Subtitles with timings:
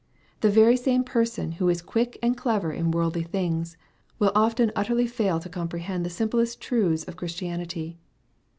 [0.39, 3.77] The very same person who is quick and clever in worldly things,
[4.17, 7.99] will often utterly fail to comprehend the simplest truths of Christianity.